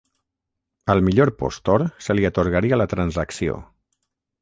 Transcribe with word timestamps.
Al 0.93 1.03
millor 1.09 1.31
postor 1.43 1.85
se 2.07 2.17
li 2.19 2.27
atorgaria 2.33 2.83
la 2.83 2.91
transacció. 2.97 3.63